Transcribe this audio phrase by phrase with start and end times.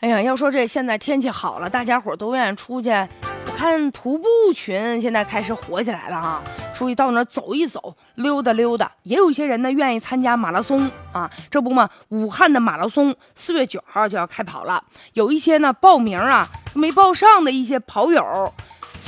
[0.00, 2.88] 哎呀，要说这现在天气好了，大家伙都愿意出去。
[2.88, 6.42] 我看徒步群现在开始火起来了啊，
[6.74, 8.90] 出去到那走一走，溜达溜达。
[9.02, 14.82] 也有一些人呢愿意参加马拉松啊，这不嘛，武汉的马拉松四月九号就要开跑了，
[15.12, 18.54] 有一些呢报名啊没报上的一些跑友。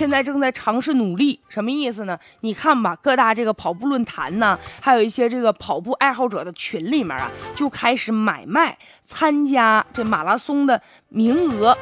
[0.02, 2.18] 现在正在尝试努力，什么意思呢？
[2.40, 11.78] 你看吧，各大这个跑步论坛呢，还有一些这个跑步爱好者的群里面啊，就开始买卖参加这马拉松的名额。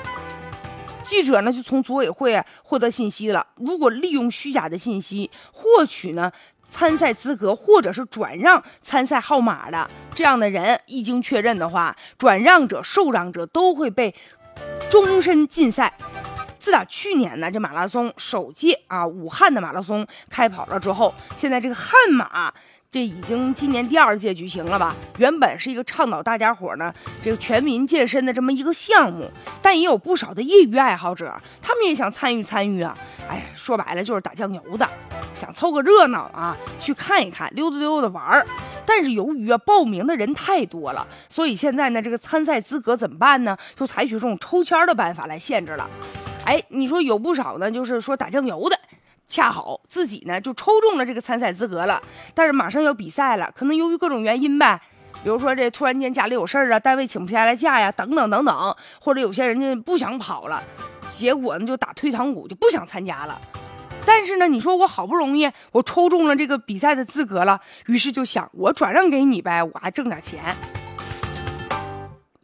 [1.02, 6.30] 记者呢就从组委会获得信息了，如果利用虚假的信息获取呢
[6.68, 14.14] 参赛资格，或者是转让参赛号码的这样的人，一经确认的话，转让者、受让者都会被
[14.90, 15.90] 终身禁赛。
[16.60, 22.52] 自打去年呢，这马拉松首届啊，武汉的马拉松开跑了之后，现在这个悍马
[22.92, 24.94] 这已经今年第二届举行了吧？
[25.16, 26.92] 原本是一个倡导大家伙呢
[27.22, 29.30] 这个全民健身的这么一个项目，
[29.62, 32.94] 但也有不少的业余爱好者，他们也想参与参与啊。
[33.28, 34.86] 哎，说白了就是打酱油的，
[35.34, 38.46] 想凑个热闹啊，去看一看，溜达溜达玩儿。
[38.84, 43.56] 但是由于啊报名的人太多了，所以现在呢这个参赛资格怎么办呢？
[43.76, 45.88] 就采取这种抽签的办法来限制了。
[46.50, 48.76] 哎，你说有不少呢，就是说打酱油的，
[49.28, 52.02] 恰好自己呢就抽中了这个参赛资格了，
[52.34, 54.80] 但是马上要比赛了，可能由于各种原因呗，
[55.22, 60.60] 比如说这突然间家里有事儿啊，单位请不下来假呀，等等等等，或者有些人家不想跑了，
[61.12, 63.40] 结果呢就打退堂鼓，就不想参加了。
[64.04, 70.42] 但是呢，你说我好不容易我抽中了这个比赛的资格了，于是就想我转让给你呗，我还挣点钱。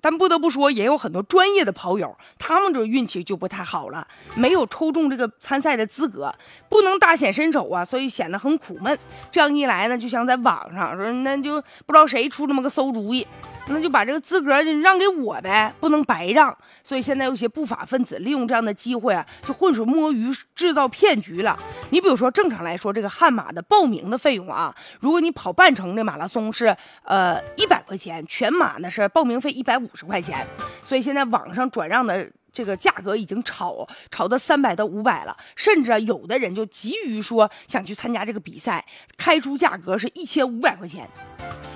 [0.08, 6.32] 但不得不说，也有很多专业的跑友，他们这运气就不太好了，没有抽中这个参赛的资格，
[6.68, 8.96] 不能大显身手啊，所以显得很苦闷。
[9.32, 13.26] 这样一来呢，就想在网上说，那就不知道谁出这么个馊主意。
[13.68, 16.56] 那就把这个资格就让给我呗，不能白让。
[16.84, 21.58] 所以现在有些不法分子利用这样的机会啊，就浑水摸鱼，制造骗局了。
[21.90, 30.46] 你比如说，正常来说，这个悍马的报名的费用啊，如果你跑半程的马拉松是呃一百块钱，全马呢是报名费一百五五十块钱。
[30.84, 38.84] 所以现在网上转让的这个价格已经炒炒到三百到五百了，甚至有的人就急于说想去参加这个比赛，
[39.16, 41.08] 开出价格是一千五百块钱。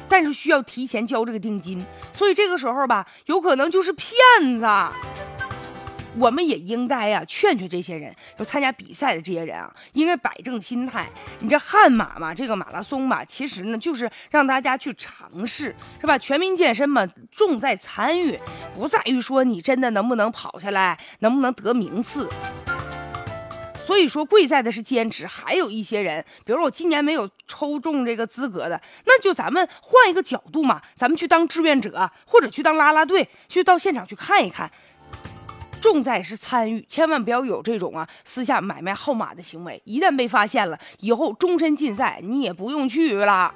[0.07, 1.83] 但是需要提前交这个定金，
[2.13, 4.13] 所以这个时候吧，有可能就是骗
[4.59, 4.67] 子。
[6.19, 11.09] 我们也应该呀，劝劝这些人，就参加比赛的这些人啊，应该摆正心态。
[11.39, 16.19] 你这悍马嘛，这个马拉松嘛，其实呢，就是让大家去尝试，是吧？
[16.19, 18.39] 全民健身嘛，重在参与，
[18.75, 22.29] 不在于说你真的能不能跑下来，能不能得名次。
[23.87, 25.27] 所以说，贵在的是坚持。
[25.27, 34.71] 还有一些人，比如说我今年没有抽中这个资格的，那就咱们换一个角度嘛，咱们去当志愿者，或者去当啦啦队，去到现场去看一看。
[35.81, 39.81] 重在是参与，千万不要有这种啊私下买卖号码的行为。
[39.85, 43.55] 一旦被发现了，以后终身禁赛，你也不用去了。